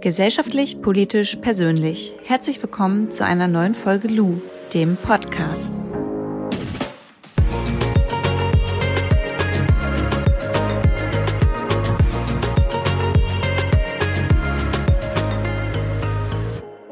[0.00, 2.14] Gesellschaftlich, politisch, persönlich.
[2.24, 4.40] Herzlich willkommen zu einer neuen Folge Lu,
[4.72, 5.74] dem Podcast.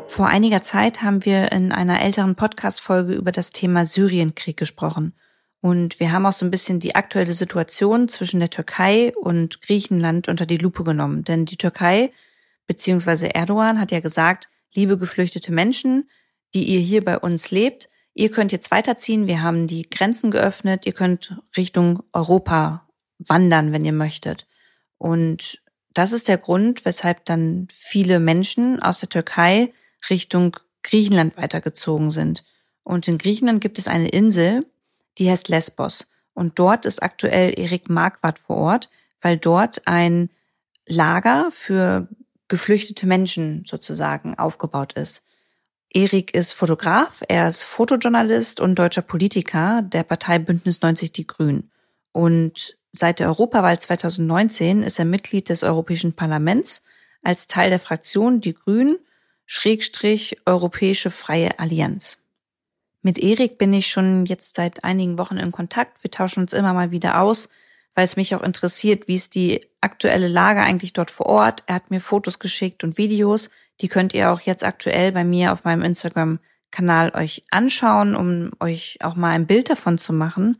[0.06, 5.14] Vor einiger Zeit haben wir in einer älteren Podcast-Folge über das Thema Syrienkrieg gesprochen.
[5.62, 10.28] Und wir haben auch so ein bisschen die aktuelle Situation zwischen der Türkei und Griechenland
[10.28, 11.24] unter die Lupe genommen.
[11.24, 12.12] Denn die Türkei
[12.68, 13.30] bzw.
[13.34, 16.08] Erdogan hat ja gesagt, liebe geflüchtete Menschen,
[16.54, 20.86] die ihr hier bei uns lebt, ihr könnt jetzt weiterziehen, wir haben die Grenzen geöffnet,
[20.86, 24.46] ihr könnt Richtung Europa wandern, wenn ihr möchtet.
[24.98, 25.60] Und
[25.92, 29.72] das ist der Grund, weshalb dann viele Menschen aus der Türkei
[30.10, 32.44] Richtung Griechenland weitergezogen sind.
[32.84, 34.60] Und in Griechenland gibt es eine Insel,
[35.18, 36.06] die heißt Lesbos.
[36.34, 40.30] Und dort ist aktuell Erik Marquardt vor Ort, weil dort ein
[40.86, 42.08] Lager für
[42.48, 45.22] geflüchtete Menschen sozusagen aufgebaut ist.
[45.90, 51.70] Erik ist Fotograf, er ist Fotojournalist und deutscher Politiker der Partei Bündnis 90 Die Grünen.
[52.12, 56.82] Und seit der Europawahl 2019 ist er Mitglied des Europäischen Parlaments
[57.22, 58.98] als Teil der Fraktion Die Grünen
[59.50, 62.18] Schrägstrich Europäische Freie Allianz.
[63.00, 66.02] Mit Erik bin ich schon jetzt seit einigen Wochen in Kontakt.
[66.04, 67.48] Wir tauschen uns immer mal wieder aus,
[67.98, 71.64] weil es mich auch interessiert, wie ist die aktuelle Lage eigentlich dort vor Ort.
[71.66, 73.50] Er hat mir Fotos geschickt und Videos.
[73.80, 78.98] Die könnt ihr auch jetzt aktuell bei mir auf meinem Instagram-Kanal euch anschauen, um euch
[79.00, 80.56] auch mal ein Bild davon zu machen.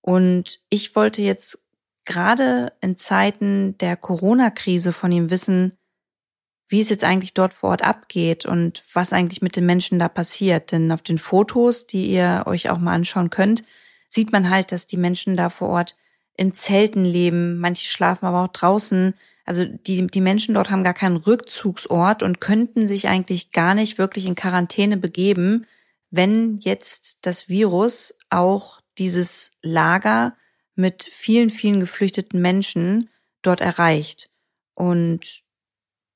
[0.00, 1.62] Und ich wollte jetzt
[2.06, 5.76] gerade in Zeiten der Corona-Krise von ihm wissen,
[6.66, 10.08] wie es jetzt eigentlich dort vor Ort abgeht und was eigentlich mit den Menschen da
[10.08, 10.72] passiert.
[10.72, 13.62] Denn auf den Fotos, die ihr euch auch mal anschauen könnt,
[14.08, 15.94] sieht man halt, dass die Menschen da vor Ort
[16.40, 17.58] in Zelten leben.
[17.58, 19.12] Manche schlafen aber auch draußen.
[19.44, 23.98] Also die, die Menschen dort haben gar keinen Rückzugsort und könnten sich eigentlich gar nicht
[23.98, 25.66] wirklich in Quarantäne begeben,
[26.10, 30.34] wenn jetzt das Virus auch dieses Lager
[30.76, 33.10] mit vielen, vielen geflüchteten Menschen
[33.42, 34.30] dort erreicht.
[34.74, 35.42] Und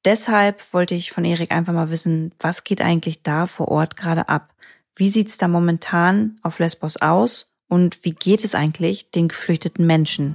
[0.04, 4.28] Deshalb wollte ich von Erik einfach mal wissen, was geht eigentlich da vor Ort gerade
[4.28, 4.54] ab?
[4.94, 7.53] Wie sieht's da momentan auf Lesbos aus?
[7.69, 10.34] Und wie geht es eigentlich den geflüchteten Menschen?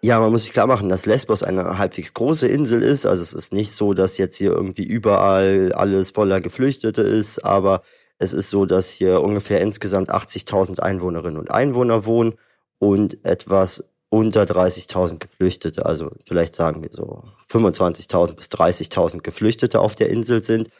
[0.00, 3.04] Ja, man muss sich klar machen, dass Lesbos eine halbwegs große Insel ist.
[3.04, 7.82] Also es ist nicht so, dass jetzt hier irgendwie überall alles voller Geflüchtete ist, aber
[8.18, 12.34] es ist so, dass hier ungefähr insgesamt 80.000 Einwohnerinnen und Einwohner wohnen
[12.78, 19.94] und etwas unter 30.000 Geflüchtete, also vielleicht sagen wir so 25.000 bis 30.000 Geflüchtete auf
[19.94, 20.70] der Insel sind.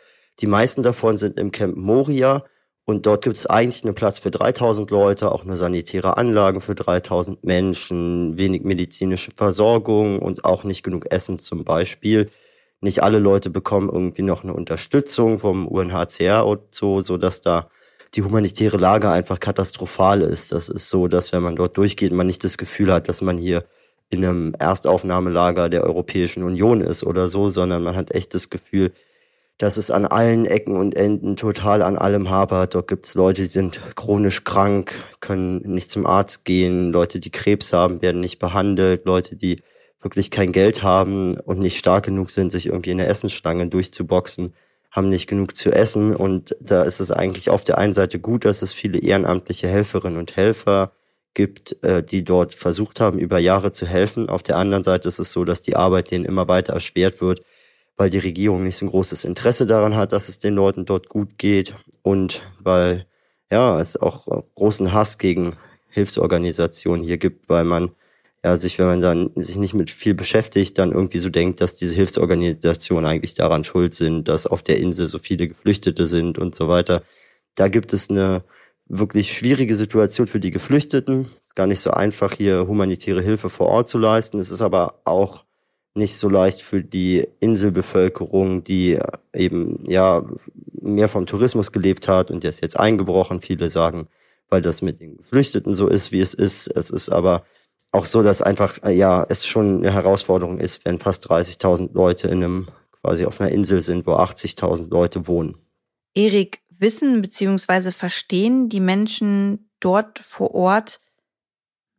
[0.41, 2.45] Die meisten davon sind im Camp Moria
[2.89, 6.73] und dort gibt es eigentlich einen Platz für 3.000 Leute, auch eine sanitäre Anlage für
[6.73, 12.31] 3.000 Menschen, wenig medizinische Versorgung und auch nicht genug Essen zum Beispiel.
[12.81, 17.69] Nicht alle Leute bekommen irgendwie noch eine Unterstützung vom UNHCR und so, so dass da
[18.15, 20.53] die humanitäre Lage einfach katastrophal ist.
[20.53, 23.37] Das ist so, dass wenn man dort durchgeht, man nicht das Gefühl hat, dass man
[23.37, 23.67] hier
[24.09, 28.93] in einem Erstaufnahmelager der Europäischen Union ist oder so, sondern man hat echt das Gefühl,
[29.59, 32.75] dass es an allen Ecken und Enden total an allem hapert.
[32.75, 37.73] Dort gibt's Leute, die sind chronisch krank, können nicht zum Arzt gehen, Leute, die Krebs
[37.73, 39.61] haben, werden nicht behandelt, Leute, die
[40.01, 44.53] wirklich kein Geld haben und nicht stark genug sind, sich irgendwie in der Essensstange durchzuboxen
[44.91, 48.45] haben nicht genug zu essen und da ist es eigentlich auf der einen Seite gut,
[48.45, 50.93] dass es viele ehrenamtliche Helferinnen und Helfer
[51.35, 54.29] gibt, äh, die dort versucht haben, über Jahre zu helfen.
[54.29, 57.43] Auf der anderen Seite ist es so, dass die Arbeit denen immer weiter erschwert wird,
[57.99, 61.09] weil die Regierung nicht so ein großes Interesse daran hat, dass es den Leuten dort
[61.09, 63.07] gut geht und weil
[63.51, 65.57] ja es auch großen Hass gegen
[65.89, 67.91] Hilfsorganisationen hier gibt, weil man
[68.45, 71.75] ja, sich, wenn man dann sich nicht mit viel beschäftigt, dann irgendwie so denkt, dass
[71.75, 76.55] diese Hilfsorganisationen eigentlich daran schuld sind, dass auf der Insel so viele Geflüchtete sind und
[76.55, 77.03] so weiter.
[77.57, 78.45] Da gibt es eine
[78.87, 81.25] wirklich schwierige Situation für die Geflüchteten.
[81.25, 84.39] Es ist gar nicht so einfach, hier humanitäre Hilfe vor Ort zu leisten.
[84.39, 85.45] Es ist aber auch
[85.99, 88.99] nicht so leicht für die Inselbevölkerung, die
[89.35, 90.25] eben ja
[90.81, 93.41] mehr vom Tourismus gelebt hat und der ist jetzt eingebrochen.
[93.41, 94.09] Viele sagen,
[94.49, 96.69] weil das mit den Geflüchteten so ist, wie es ist.
[96.69, 97.45] Es ist aber
[97.93, 102.29] auch so, dass einfach, äh, ja, es schon eine Herausforderung ist, wenn fast 30.000 Leute
[102.29, 102.69] in einem,
[103.03, 105.57] quasi auf einer Insel sind, wo 80.000 Leute wohnen.
[106.15, 107.93] Erik, wissen bzw.
[107.93, 111.01] verstehen die Menschen dort vor Ort,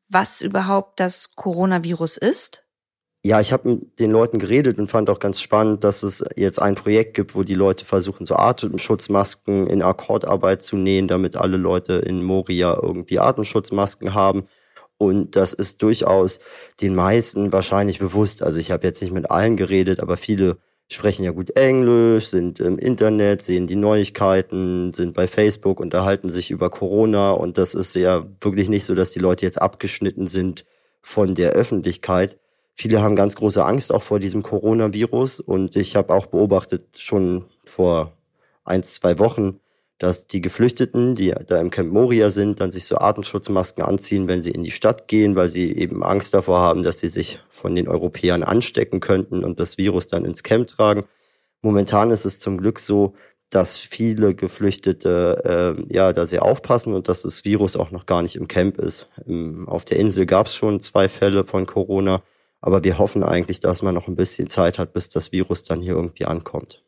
[0.09, 2.65] was überhaupt das Coronavirus ist?
[3.25, 6.61] Ja, ich habe mit den Leuten geredet und fand auch ganz spannend, dass es jetzt
[6.61, 11.57] ein Projekt gibt, wo die Leute versuchen, so Atemschutzmasken in Akkordarbeit zu nähen, damit alle
[11.57, 14.45] Leute in Moria irgendwie Atemschutzmasken haben.
[14.97, 16.39] Und das ist durchaus
[16.81, 18.41] den meisten wahrscheinlich bewusst.
[18.41, 20.57] Also ich habe jetzt nicht mit allen geredet, aber viele
[20.87, 26.51] sprechen ja gut Englisch, sind im Internet, sehen die Neuigkeiten, sind bei Facebook, unterhalten sich
[26.51, 27.31] über Corona.
[27.31, 30.65] Und das ist ja wirklich nicht so, dass die Leute jetzt abgeschnitten sind
[31.01, 32.37] von der Öffentlichkeit.
[32.81, 35.41] Viele haben ganz große Angst auch vor diesem Coronavirus.
[35.41, 38.13] Und ich habe auch beobachtet, schon vor
[38.63, 39.59] ein, zwei Wochen,
[39.97, 44.43] dass die Geflüchteten, die da im Camp Moria sind, dann sich so Atemschutzmasken anziehen, wenn
[44.43, 47.75] sie in die Stadt gehen, weil sie eben Angst davor haben, dass sie sich von
[47.75, 51.03] den Europäern anstecken könnten und das Virus dann ins Camp tragen.
[51.61, 53.13] Momentan ist es zum Glück so,
[53.49, 58.21] dass viele Geflüchtete äh, ja da sehr aufpassen und dass das Virus auch noch gar
[58.21, 59.09] nicht im Camp ist.
[59.25, 62.23] Im, auf der Insel gab es schon zwei Fälle von Corona,
[62.61, 65.81] aber wir hoffen eigentlich, dass man noch ein bisschen Zeit hat, bis das Virus dann
[65.81, 66.83] hier irgendwie ankommt.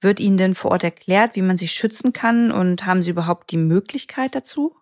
[0.00, 3.50] Wird Ihnen denn vor Ort erklärt, wie man sich schützen kann und haben Sie überhaupt
[3.52, 4.74] die Möglichkeit dazu?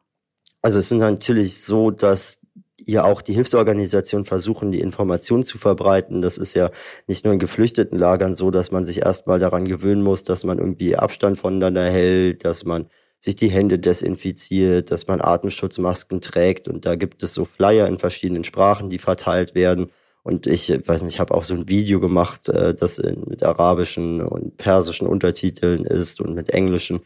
[0.63, 2.41] Also es ist natürlich so, dass
[2.79, 6.21] ja auch die Hilfsorganisationen versuchen, die Information zu verbreiten.
[6.21, 6.71] Das ist ja
[7.07, 10.59] nicht nur in geflüchteten Lagern so, dass man sich erstmal daran gewöhnen muss, dass man
[10.59, 12.87] irgendwie Abstand voneinander hält, dass man
[13.19, 17.99] sich die Hände desinfiziert, dass man Atemschutzmasken trägt und da gibt es so Flyer in
[17.99, 19.91] verschiedenen Sprachen, die verteilt werden.
[20.23, 24.21] Und ich weiß nicht, ich habe auch so ein Video gemacht, äh, das mit arabischen
[24.21, 27.01] und persischen Untertiteln ist und mit englischen,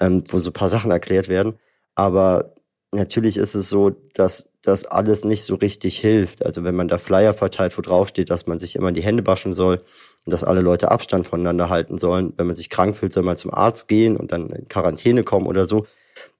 [0.00, 1.54] ähm, wo so paar Sachen erklärt werden.
[1.94, 2.54] Aber
[2.92, 6.44] natürlich ist es so, dass das alles nicht so richtig hilft.
[6.44, 9.26] Also wenn man da Flyer verteilt, wo drauf steht, dass man sich immer die Hände
[9.26, 13.12] waschen soll und dass alle Leute Abstand voneinander halten sollen, wenn man sich krank fühlt,
[13.12, 15.86] soll man zum Arzt gehen und dann in Quarantäne kommen oder so,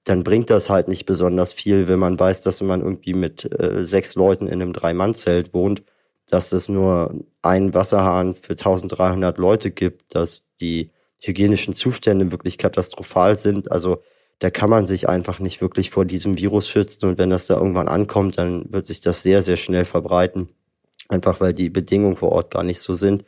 [0.05, 3.83] dann bringt das halt nicht besonders viel, wenn man weiß, dass man irgendwie mit äh,
[3.83, 5.83] sechs Leuten in einem Drei-Mann-Zelt wohnt
[6.29, 13.35] dass es nur einen Wasserhahn für 1300 Leute gibt, dass die hygienischen Zustände wirklich katastrophal
[13.35, 13.71] sind.
[13.71, 14.01] Also
[14.39, 17.05] da kann man sich einfach nicht wirklich vor diesem Virus schützen.
[17.05, 20.49] Und wenn das da irgendwann ankommt, dann wird sich das sehr, sehr schnell verbreiten.
[21.07, 23.23] Einfach weil die Bedingungen vor Ort gar nicht so sind.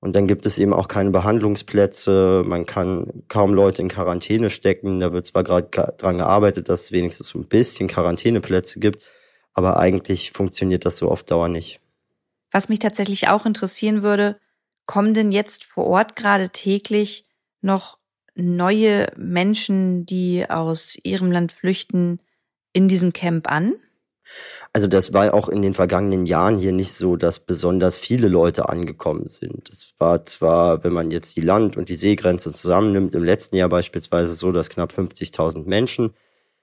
[0.00, 2.42] Und dann gibt es eben auch keine Behandlungsplätze.
[2.44, 4.98] Man kann kaum Leute in Quarantäne stecken.
[4.98, 9.04] Da wird zwar gerade dran gearbeitet, dass es wenigstens ein bisschen Quarantäneplätze gibt.
[9.54, 11.81] Aber eigentlich funktioniert das so auf Dauer nicht.
[12.52, 14.38] Was mich tatsächlich auch interessieren würde,
[14.86, 17.26] kommen denn jetzt vor Ort gerade täglich
[17.62, 17.98] noch
[18.34, 22.20] neue Menschen, die aus ihrem Land flüchten,
[22.72, 23.74] in diesem Camp an?
[24.72, 28.70] Also das war auch in den vergangenen Jahren hier nicht so, dass besonders viele Leute
[28.70, 29.68] angekommen sind.
[29.68, 33.68] Es war zwar, wenn man jetzt die Land- und die Seegrenze zusammennimmt, im letzten Jahr
[33.68, 36.14] beispielsweise so, dass knapp 50.000 Menschen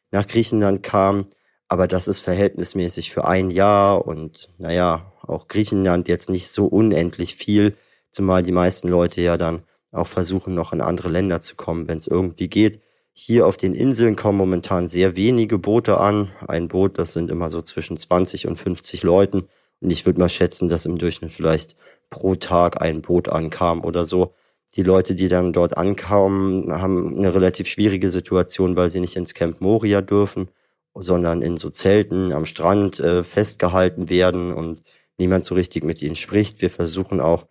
[0.09, 1.27] nach Griechenland kamen,
[1.67, 7.35] aber das ist verhältnismäßig für ein Jahr und naja, auch Griechenland jetzt nicht so unendlich
[7.35, 7.75] viel,
[8.09, 11.97] zumal die meisten Leute ja dann auch versuchen, noch in andere Länder zu kommen, wenn
[11.97, 12.81] es irgendwie geht.
[13.13, 16.31] Hier auf den Inseln kommen momentan sehr wenige Boote an.
[16.47, 19.43] Ein Boot, das sind immer so zwischen 20 und 50 Leuten.
[19.81, 21.75] Und ich würde mal schätzen, dass im Durchschnitt vielleicht
[22.09, 24.33] pro Tag ein Boot ankam oder so.
[24.75, 29.33] Die Leute, die dann dort ankamen, haben eine relativ schwierige Situation, weil sie nicht ins
[29.33, 30.49] Camp Moria dürfen,
[30.93, 34.83] sondern in so Zelten am Strand äh, festgehalten werden und
[35.19, 36.61] niemand so richtig mit ihnen spricht.
[36.61, 37.45] Wir versuchen auch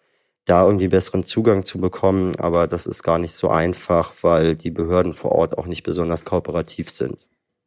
[0.45, 4.71] da irgendwie besseren Zugang zu bekommen, aber das ist gar nicht so einfach, weil die
[4.71, 7.19] Behörden vor Ort auch nicht besonders kooperativ sind.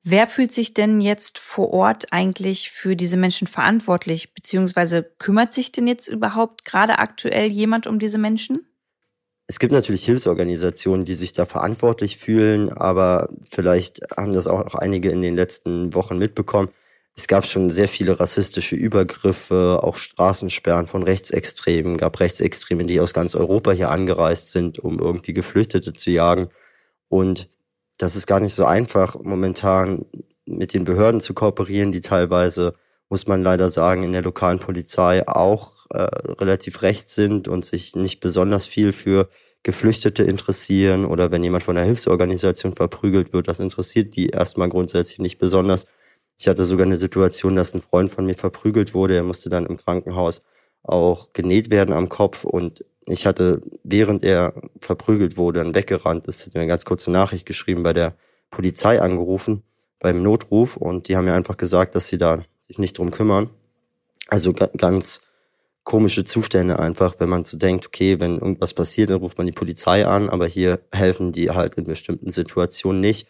[0.03, 5.71] Wer fühlt sich denn jetzt vor Ort eigentlich für diese Menschen verantwortlich, beziehungsweise kümmert sich
[5.71, 8.66] denn jetzt überhaupt gerade aktuell jemand um diese Menschen?
[9.45, 15.11] Es gibt natürlich Hilfsorganisationen, die sich da verantwortlich fühlen, aber vielleicht haben das auch einige
[15.11, 16.69] in den letzten Wochen mitbekommen.
[17.15, 23.13] Es gab schon sehr viele rassistische Übergriffe, auch Straßensperren von Rechtsextremen, gab Rechtsextreme, die aus
[23.13, 26.49] ganz Europa hier angereist sind, um irgendwie Geflüchtete zu jagen.
[27.09, 27.49] Und
[27.97, 30.06] das ist gar nicht so einfach, momentan
[30.45, 32.75] mit den Behörden zu kooperieren, die teilweise,
[33.09, 37.95] muss man leider sagen, in der lokalen Polizei auch äh, relativ rechts sind und sich
[37.95, 39.30] nicht besonders viel für
[39.63, 45.19] Geflüchtete interessieren oder wenn jemand von einer Hilfsorganisation verprügelt wird, das interessiert die erstmal grundsätzlich
[45.19, 45.85] nicht besonders.
[46.42, 49.16] Ich hatte sogar eine Situation, dass ein Freund von mir verprügelt wurde.
[49.16, 50.42] Er musste dann im Krankenhaus
[50.81, 56.44] auch genäht werden am Kopf und ich hatte, während er verprügelt wurde, dann weggerannt ist,
[56.44, 58.16] hat mir eine ganz kurze Nachricht geschrieben, bei der
[58.50, 59.62] Polizei angerufen,
[60.00, 63.52] beim Notruf und die haben mir einfach gesagt, dass sie da sich nicht drum kümmern.
[64.28, 65.21] Also ganz
[65.83, 69.54] komische Zustände einfach, wenn man so denkt, okay, wenn irgendwas passiert, dann ruft man die
[69.54, 73.28] Polizei an, aber hier helfen die halt in bestimmten Situationen nicht.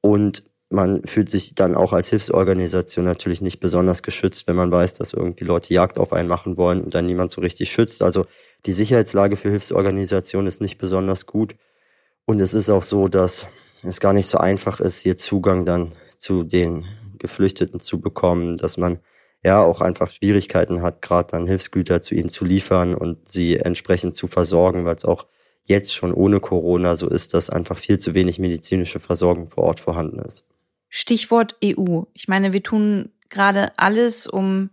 [0.00, 4.94] Und man fühlt sich dann auch als Hilfsorganisation natürlich nicht besonders geschützt, wenn man weiß,
[4.94, 8.02] dass irgendwie Leute Jagd auf einen machen wollen und dann niemand so richtig schützt.
[8.02, 8.26] Also
[8.66, 11.54] die Sicherheitslage für Hilfsorganisationen ist nicht besonders gut.
[12.24, 13.46] Und es ist auch so, dass
[13.82, 16.86] es gar nicht so einfach ist, hier Zugang dann zu den
[17.18, 18.98] Geflüchteten zu bekommen, dass man
[19.42, 24.14] ja auch einfach Schwierigkeiten hat, gerade dann Hilfsgüter zu ihnen zu liefern und sie entsprechend
[24.14, 25.26] zu versorgen, weil es auch
[25.64, 29.80] jetzt schon ohne Corona so ist, dass einfach viel zu wenig medizinische Versorgung vor Ort
[29.80, 30.44] vorhanden ist.
[30.96, 32.02] Stichwort EU.
[32.12, 34.70] Ich meine, wir tun gerade alles, um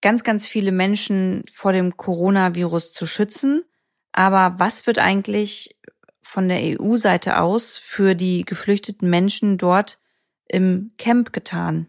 [0.00, 3.62] ganz, ganz viele Menschen vor dem Coronavirus zu schützen.
[4.10, 5.78] Aber was wird eigentlich
[6.20, 10.00] von der EU-Seite aus für die geflüchteten Menschen dort
[10.48, 11.86] im Camp getan?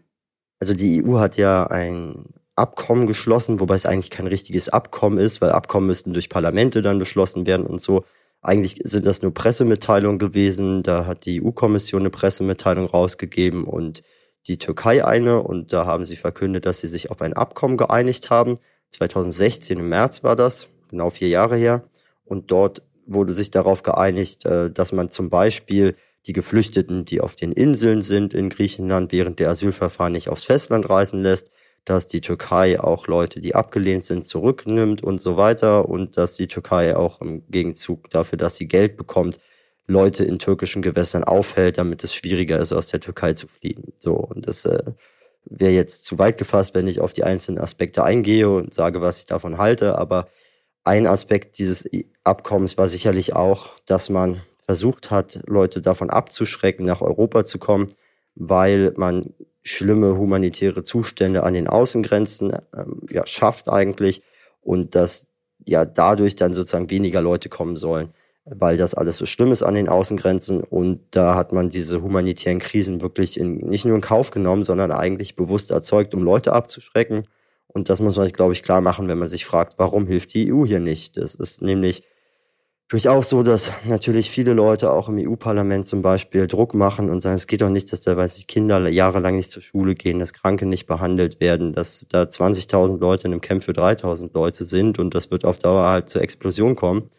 [0.60, 5.40] Also die EU hat ja ein Abkommen geschlossen, wobei es eigentlich kein richtiges Abkommen ist,
[5.40, 8.04] weil Abkommen müssten durch Parlamente dann beschlossen werden und so.
[8.40, 10.82] Eigentlich sind das nur Pressemitteilungen gewesen.
[10.82, 14.02] Da hat die EU-Kommission eine Pressemitteilung rausgegeben und
[14.46, 15.42] die Türkei eine.
[15.42, 18.58] Und da haben sie verkündet, dass sie sich auf ein Abkommen geeinigt haben.
[18.90, 21.84] 2016 im März war das, genau vier Jahre her.
[22.24, 27.36] Und dort wurde sich darauf geeinigt, äh, dass man zum Beispiel die Geflüchteten, die auf
[27.36, 31.50] den Inseln sind in Griechenland, während der Asylverfahren nicht aufs Festland reisen lässt,
[31.88, 36.46] dass die Türkei auch Leute, die abgelehnt sind, zurücknimmt und so weiter und dass die
[36.46, 39.40] Türkei auch im Gegenzug dafür, dass sie Geld bekommt,
[39.86, 43.92] Leute in türkischen Gewässern aufhält, damit es schwieriger ist, aus der Türkei zu fliehen.
[43.96, 44.92] So und das äh,
[45.46, 49.20] wäre jetzt zu weit gefasst, wenn ich auf die einzelnen Aspekte eingehe und sage, was
[49.20, 49.96] ich davon halte.
[49.96, 50.28] Aber
[50.84, 51.88] ein Aspekt dieses
[52.22, 57.86] Abkommens war sicherlich auch, dass man versucht hat, Leute davon abzuschrecken, nach Europa zu kommen,
[58.34, 64.22] weil man schlimme humanitäre Zustände an den Außengrenzen ähm, ja, schafft eigentlich
[64.60, 65.26] und dass
[65.66, 68.10] ja dadurch dann sozusagen weniger Leute kommen sollen,
[68.44, 72.60] weil das alles so schlimm ist an den Außengrenzen und da hat man diese humanitären
[72.60, 77.26] Krisen wirklich in, nicht nur in Kauf genommen, sondern eigentlich bewusst erzeugt, um Leute abzuschrecken
[77.68, 80.52] und das muss man, glaube ich, klar machen, wenn man sich fragt, warum hilft die
[80.52, 81.16] EU hier nicht?
[81.16, 82.02] Das ist nämlich
[82.88, 87.36] durchaus so, dass natürlich viele Leute auch im EU-Parlament zum Beispiel Druck machen und sagen,
[87.36, 90.32] es geht doch nicht, dass da, weiß ich, Kinder jahrelang nicht zur Schule gehen, dass
[90.32, 94.98] Kranke nicht behandelt werden, dass da 20.000 Leute in einem Camp für 3.000 Leute sind
[94.98, 97.10] und das wird auf Dauer halt zur Explosion kommen.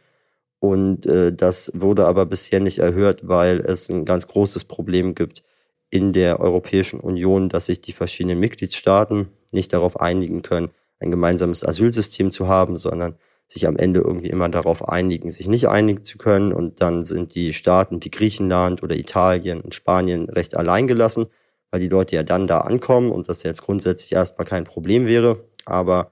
[0.59, 5.43] Und äh, das wurde aber bisher nicht erhört, weil es ein ganz großes Problem gibt
[5.89, 11.63] in der Europäischen Union, dass sich die verschiedenen Mitgliedstaaten nicht darauf einigen können, ein gemeinsames
[11.63, 13.15] Asylsystem zu haben, sondern
[13.51, 16.53] sich am Ende irgendwie immer darauf einigen, sich nicht einigen zu können.
[16.53, 21.25] Und dann sind die Staaten wie Griechenland oder Italien und Spanien recht alleingelassen,
[21.72, 25.46] weil die Leute ja dann da ankommen und das jetzt grundsätzlich erstmal kein Problem wäre.
[25.65, 26.12] Aber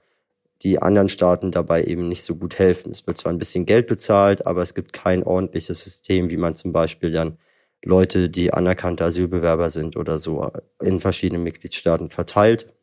[0.62, 2.90] die anderen Staaten dabei eben nicht so gut helfen.
[2.90, 6.54] Es wird zwar ein bisschen Geld bezahlt, aber es gibt kein ordentliches System, wie man
[6.54, 7.38] zum Beispiel dann
[7.84, 10.50] Leute, die anerkannte Asylbewerber sind oder so,
[10.82, 12.74] in verschiedenen Mitgliedstaaten verteilt.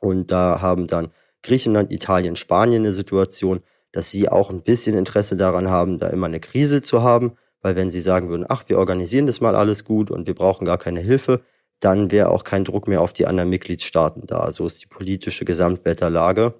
[0.00, 1.10] Und da haben dann
[1.42, 3.60] Griechenland, Italien, Spanien eine Situation,
[3.92, 7.76] dass sie auch ein bisschen Interesse daran haben, da immer eine Krise zu haben, weil
[7.76, 10.78] wenn sie sagen würden, ach, wir organisieren das mal alles gut und wir brauchen gar
[10.78, 11.40] keine Hilfe,
[11.80, 14.50] dann wäre auch kein Druck mehr auf die anderen Mitgliedstaaten da.
[14.50, 16.54] So ist die politische Gesamtwetterlage.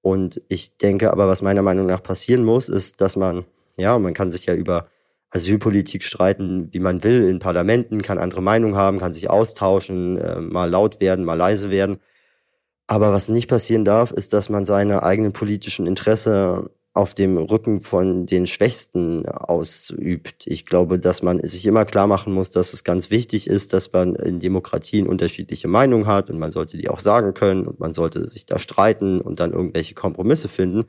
[0.00, 3.44] Und ich denke aber, was meiner Meinung nach passieren muss, ist, dass man,
[3.76, 4.88] ja, man kann sich ja über
[5.30, 10.40] Asylpolitik streiten, wie man will, in Parlamenten, kann andere Meinungen haben, kann sich austauschen, äh,
[10.40, 12.00] mal laut werden, mal leise werden.
[12.86, 17.80] Aber was nicht passieren darf, ist, dass man seine eigenen politischen Interesse auf dem Rücken
[17.80, 20.46] von den Schwächsten ausübt.
[20.46, 23.92] Ich glaube, dass man sich immer klar machen muss, dass es ganz wichtig ist, dass
[23.92, 27.94] man in Demokratien unterschiedliche Meinungen hat und man sollte die auch sagen können und man
[27.94, 30.84] sollte sich da streiten und dann irgendwelche Kompromisse finden.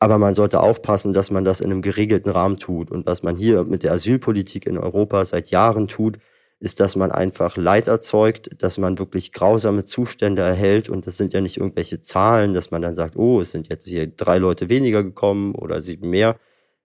[0.00, 2.90] Aber man sollte aufpassen, dass man das in einem geregelten Rahmen tut.
[2.90, 6.18] Und was man hier mit der Asylpolitik in Europa seit Jahren tut,
[6.58, 11.34] ist, dass man einfach Leid erzeugt, dass man wirklich grausame Zustände erhält und das sind
[11.34, 14.68] ja nicht irgendwelche Zahlen, dass man dann sagt, oh, es sind jetzt hier drei Leute
[14.68, 16.36] weniger gekommen oder sieben mehr,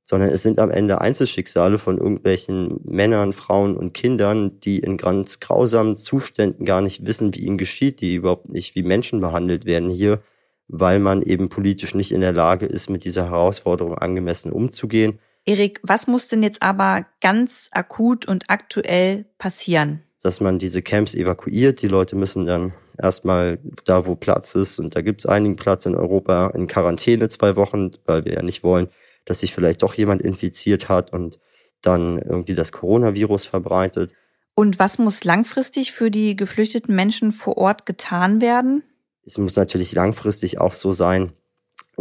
[0.03, 5.39] sondern es sind am Ende Einzelschicksale von irgendwelchen Männern, Frauen und Kindern, die in ganz
[5.39, 9.89] grausamen Zuständen gar nicht wissen, wie ihnen geschieht, die überhaupt nicht wie Menschen behandelt werden
[9.89, 10.19] hier,
[10.67, 15.19] weil man eben politisch nicht in der Lage ist, mit dieser Herausforderung angemessen umzugehen.
[15.45, 20.03] Erik, was muss denn jetzt aber ganz akut und aktuell passieren?
[20.21, 21.81] Dass man diese Camps evakuiert.
[21.81, 25.85] Die Leute müssen dann erstmal da, wo Platz ist, und da gibt es einigen Platz
[25.85, 28.89] in Europa, in Quarantäne zwei Wochen, weil wir ja nicht wollen,
[29.25, 31.39] dass sich vielleicht doch jemand infiziert hat und
[31.81, 34.13] dann irgendwie das Coronavirus verbreitet.
[34.53, 38.83] Und was muss langfristig für die geflüchteten Menschen vor Ort getan werden?
[39.25, 41.33] Es muss natürlich langfristig auch so sein,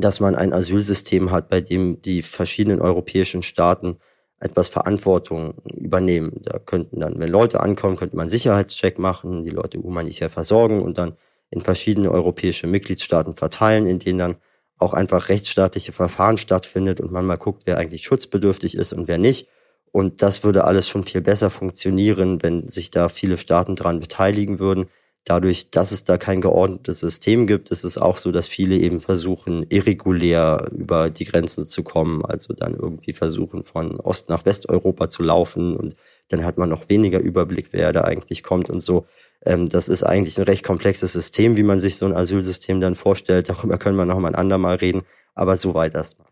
[0.00, 3.98] dass man ein Asylsystem hat, bei dem die verschiedenen europäischen Staaten
[4.40, 6.40] etwas Verantwortung übernehmen.
[6.42, 10.98] Da könnten dann, wenn Leute ankommen, könnte man Sicherheitscheck machen, die Leute humanitär versorgen und
[10.98, 11.14] dann
[11.50, 14.36] in verschiedene europäische Mitgliedstaaten verteilen, in denen dann
[14.78, 19.18] auch einfach rechtsstaatliche Verfahren stattfindet und man mal guckt, wer eigentlich schutzbedürftig ist und wer
[19.18, 19.48] nicht.
[19.92, 24.58] Und das würde alles schon viel besser funktionieren, wenn sich da viele Staaten dran beteiligen
[24.58, 24.86] würden.
[25.24, 29.00] Dadurch, dass es da kein geordnetes System gibt, ist es auch so, dass viele eben
[29.00, 35.08] versuchen, irregulär über die Grenzen zu kommen, also dann irgendwie versuchen, von Ost nach Westeuropa
[35.08, 35.94] zu laufen und
[36.28, 39.06] dann hat man noch weniger Überblick, wer da eigentlich kommt und so.
[39.44, 42.94] Ähm, das ist eigentlich ein recht komplexes System, wie man sich so ein Asylsystem dann
[42.94, 43.48] vorstellt.
[43.48, 45.02] Darüber können wir noch mal ein andermal reden,
[45.34, 46.28] aber soweit erstmal.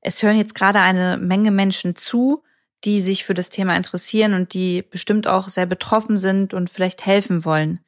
[0.00, 2.42] Es hören jetzt gerade eine Menge Menschen zu,
[2.84, 7.06] die sich für das Thema interessieren und die bestimmt auch sehr betroffen sind und vielleicht
[7.06, 7.80] helfen wollen.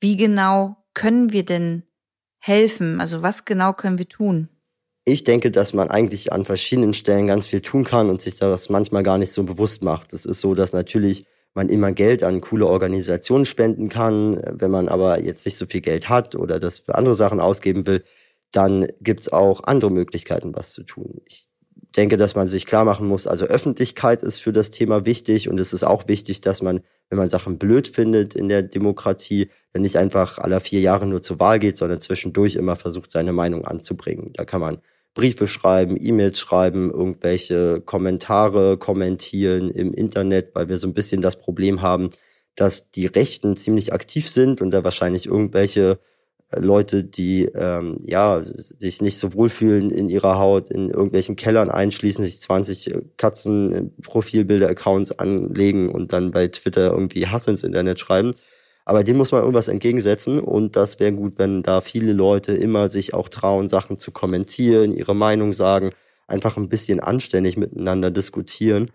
[0.00, 1.82] Wie genau können wir denn
[2.38, 3.00] helfen?
[3.00, 4.48] Also was genau können wir tun?
[5.04, 8.68] Ich denke, dass man eigentlich an verschiedenen Stellen ganz viel tun kann und sich das
[8.68, 10.12] manchmal gar nicht so bewusst macht.
[10.12, 14.40] Es ist so, dass natürlich man immer Geld an coole Organisationen spenden kann.
[14.44, 17.86] Wenn man aber jetzt nicht so viel Geld hat oder das für andere Sachen ausgeben
[17.86, 18.04] will,
[18.52, 21.20] dann gibt's auch andere Möglichkeiten, was zu tun.
[21.24, 21.48] Ich
[21.96, 25.58] denke, dass man sich klar machen muss, also Öffentlichkeit ist für das Thema wichtig und
[25.58, 29.82] es ist auch wichtig, dass man, wenn man Sachen blöd findet in der Demokratie, dann
[29.82, 33.64] nicht einfach alle vier Jahre nur zur Wahl geht, sondern zwischendurch immer versucht, seine Meinung
[33.64, 34.32] anzubringen.
[34.32, 34.78] Da kann man
[35.14, 41.40] Briefe schreiben, E-Mails schreiben, irgendwelche Kommentare kommentieren im Internet, weil wir so ein bisschen das
[41.40, 42.10] Problem haben,
[42.54, 45.98] dass die Rechten ziemlich aktiv sind und da wahrscheinlich irgendwelche
[46.54, 52.24] Leute, die ähm, ja sich nicht so wohlfühlen in ihrer Haut, in irgendwelchen Kellern einschließen,
[52.24, 58.32] sich 20 Katzen-Profilbilder-Accounts anlegen und dann bei Twitter irgendwie Hass ins Internet schreiben.
[58.84, 62.90] Aber dem muss man irgendwas entgegensetzen und das wäre gut, wenn da viele Leute immer
[62.90, 65.90] sich auch trauen, Sachen zu kommentieren, ihre Meinung sagen,
[66.28, 68.92] einfach ein bisschen anständig miteinander diskutieren.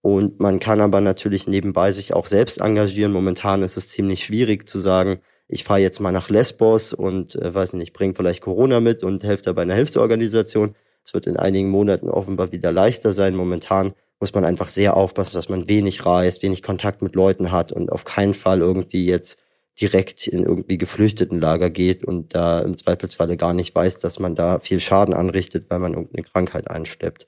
[0.00, 3.12] Und man kann aber natürlich nebenbei sich auch selbst engagieren.
[3.12, 7.54] Momentan ist es ziemlich schwierig zu sagen, ich fahre jetzt mal nach Lesbos und äh,
[7.54, 10.74] weiß nicht, bringe vielleicht Corona mit und helfe da bei einer Hilfsorganisation.
[11.04, 13.34] Es wird in einigen Monaten offenbar wieder leichter sein.
[13.34, 17.72] Momentan muss man einfach sehr aufpassen, dass man wenig reist, wenig Kontakt mit Leuten hat
[17.72, 19.38] und auf keinen Fall irgendwie jetzt
[19.80, 24.58] direkt in irgendwie Geflüchtetenlager geht und da im Zweifelsfalle gar nicht weiß, dass man da
[24.58, 27.26] viel Schaden anrichtet, weil man irgendeine Krankheit einsteppt.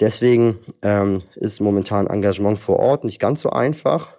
[0.00, 4.16] Deswegen ähm, ist momentan Engagement vor Ort nicht ganz so einfach.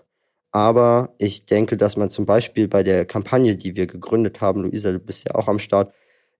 [0.56, 4.94] Aber ich denke, dass man zum Beispiel bei der Kampagne, die wir gegründet haben, Luisa,
[4.94, 5.94] du bist ja auch am Start,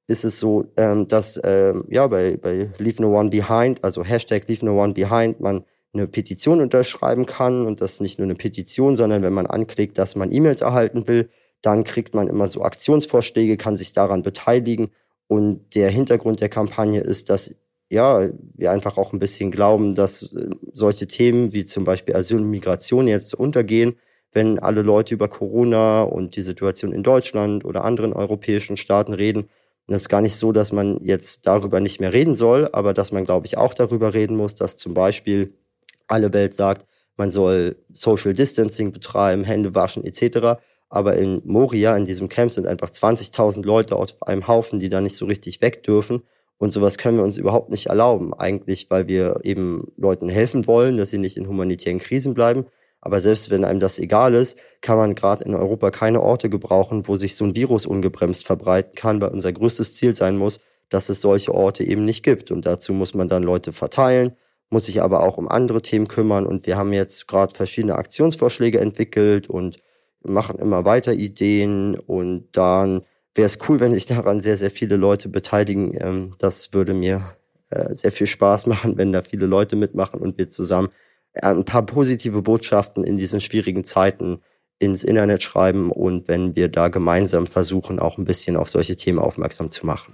[0.08, 4.48] ist es so, ähm, dass ähm, ja bei, bei Leave No One Behind, also Hashtag
[4.48, 7.66] Leave No One Behind, man eine Petition unterschreiben kann.
[7.66, 11.28] Und das nicht nur eine Petition, sondern wenn man anklickt, dass man E-Mails erhalten will,
[11.62, 14.92] dann kriegt man immer so Aktionsvorschläge, kann sich daran beteiligen.
[15.28, 17.54] Und der Hintergrund der Kampagne ist, dass
[17.90, 22.40] ja, wir einfach auch ein bisschen glauben, dass äh, solche Themen wie zum Beispiel Asyl
[22.40, 23.96] und Migration jetzt untergehen,
[24.36, 29.44] wenn alle Leute über Corona und die Situation in Deutschland oder anderen europäischen Staaten reden.
[29.88, 32.94] Und es ist gar nicht so, dass man jetzt darüber nicht mehr reden soll, aber
[32.94, 35.54] dass man, glaube ich, auch darüber reden muss, dass zum Beispiel
[36.08, 40.60] alle Welt sagt, man soll Social Distancing betreiben, Hände waschen etc.
[40.90, 45.00] Aber in Moria, in diesem Camp, sind einfach 20.000 Leute auf einem Haufen, die da
[45.00, 46.24] nicht so richtig weg dürfen.
[46.58, 48.34] Und sowas können wir uns überhaupt nicht erlauben.
[48.34, 52.66] Eigentlich, weil wir eben Leuten helfen wollen, dass sie nicht in humanitären Krisen bleiben.
[53.06, 57.08] Aber selbst wenn einem das egal ist, kann man gerade in Europa keine Orte gebrauchen,
[57.08, 61.10] wo sich so ein Virus ungebremst verbreiten kann, weil unser größtes Ziel sein muss, dass
[61.10, 62.50] es solche Orte eben nicht gibt.
[62.50, 64.36] Und dazu muss man dann Leute verteilen,
[64.72, 66.48] muss sich aber auch um andere Themen kümmern.
[66.48, 69.78] Und wir haben jetzt gerade verschiedene Aktionsvorschläge entwickelt und
[70.24, 73.04] machen immer weiter Ideen und dann
[73.36, 75.96] wäre es cool, wenn sich daran sehr, sehr viele Leute beteiligen.
[76.02, 77.22] Ähm, das würde mir
[77.70, 80.90] äh, sehr viel Spaß machen, wenn da viele Leute mitmachen und wir zusammen
[81.42, 84.42] ein paar positive Botschaften in diesen schwierigen Zeiten
[84.80, 89.20] ins Internet schreiben und wenn wir da gemeinsam versuchen, auch ein bisschen auf solche Themen
[89.20, 90.14] aufmerksam zu machen.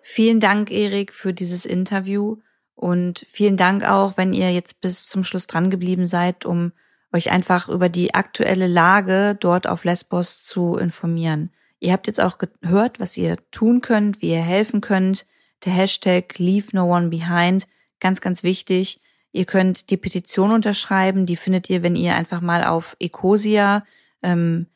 [0.00, 2.38] Vielen Dank, Erik, für dieses Interview
[2.74, 6.72] und vielen Dank auch, wenn ihr jetzt bis zum Schluss dran geblieben seid, um
[7.12, 11.50] euch einfach über die aktuelle Lage dort auf Lesbos zu informieren.
[11.80, 15.26] Ihr habt jetzt auch gehört, was ihr tun könnt, wie ihr helfen könnt.
[15.64, 17.66] Der Hashtag Leave No One Behind,
[18.02, 19.00] ganz, ganz wichtig.
[19.32, 23.84] Ihr könnt die Petition unterschreiben, die findet ihr, wenn ihr einfach mal auf Ecosia
[24.22, 24.66] ähm,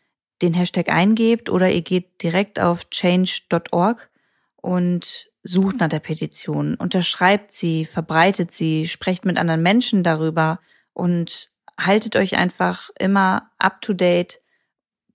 [0.41, 4.11] den Hashtag eingebt oder ihr geht direkt auf change.org
[4.57, 10.61] und sucht nach der Petition, unterschreibt sie, verbreitet sie, sprecht mit anderen Menschen darüber
[10.93, 14.41] und haltet euch einfach immer up to date.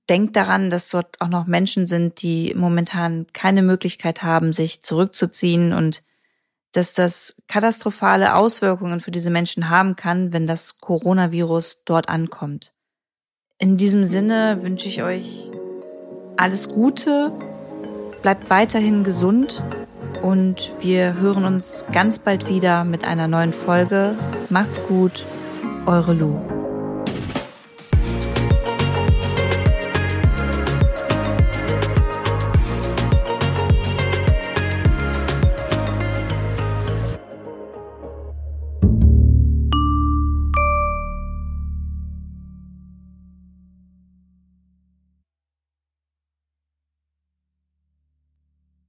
[0.10, 5.74] Denkt daran, dass dort auch noch Menschen sind, die momentan keine Möglichkeit haben, sich zurückzuziehen
[5.74, 6.04] und
[6.72, 12.74] dass das katastrophale Auswirkungen für diese Menschen haben kann, wenn das Coronavirus dort ankommt.
[13.58, 15.52] In diesem Sinne wünsche ich euch
[16.38, 17.32] alles Gute,
[18.22, 19.64] bleibt weiterhin gesund
[20.22, 24.16] und wir hören uns ganz bald wieder mit einer neuen Folge.
[24.50, 25.26] Macht's gut,
[25.86, 26.40] eure Lou.